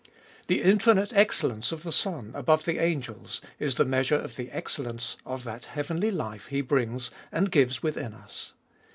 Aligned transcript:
The 0.47 0.63
infinite 0.63 1.13
excellence 1.13 1.71
of 1.71 1.83
the 1.83 1.91
Son 1.91 2.31
above 2.33 2.65
the 2.65 2.79
angels 2.79 3.39
is 3.59 3.75
the 3.75 3.85
measure 3.85 4.15
of 4.19 4.35
the 4.35 4.49
excellence 4.49 5.15
of 5.27 5.43
that 5.43 5.65
heavenly 5.65 6.09
life 6.09 6.47
He 6.47 6.61
brings 6.61 7.11
and 7.31 7.51
gives 7.51 7.83
within 7.83 8.15
us. 8.15 8.53